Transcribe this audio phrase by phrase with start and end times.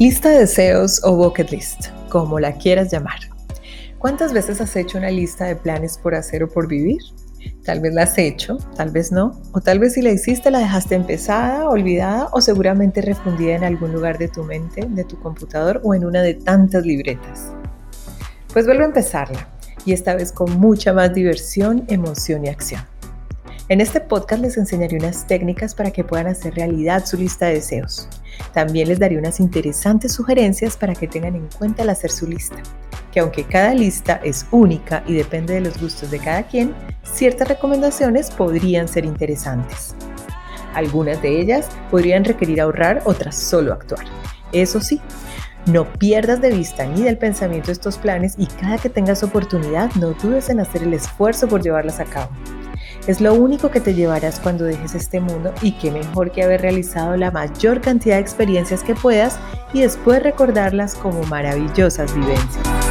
[0.00, 3.18] Lista de deseos o bucket list, como la quieras llamar.
[3.98, 7.02] ¿Cuántas veces has hecho una lista de planes por hacer o por vivir?
[7.66, 10.60] Tal vez la has hecho, tal vez no, o tal vez si la hiciste la
[10.60, 15.82] dejaste empezada, olvidada o seguramente refundida en algún lugar de tu mente, de tu computador
[15.84, 17.52] o en una de tantas libretas.
[18.54, 19.50] Pues vuelvo a empezarla
[19.84, 22.80] y esta vez con mucha más diversión, emoción y acción.
[23.68, 27.56] En este podcast les enseñaré unas técnicas para que puedan hacer realidad su lista de
[27.56, 28.08] deseos.
[28.52, 32.56] También les daré unas interesantes sugerencias para que tengan en cuenta al hacer su lista,
[33.12, 37.48] que aunque cada lista es única y depende de los gustos de cada quien, ciertas
[37.48, 39.94] recomendaciones podrían ser interesantes.
[40.74, 44.04] Algunas de ellas podrían requerir ahorrar, otras solo actuar.
[44.52, 45.00] Eso sí,
[45.66, 50.12] no pierdas de vista ni del pensamiento estos planes y cada que tengas oportunidad no
[50.12, 52.30] dudes en hacer el esfuerzo por llevarlas a cabo.
[53.06, 56.60] Es lo único que te llevarás cuando dejes este mundo y qué mejor que haber
[56.60, 59.38] realizado la mayor cantidad de experiencias que puedas
[59.72, 62.89] y después recordarlas como maravillosas vivencias.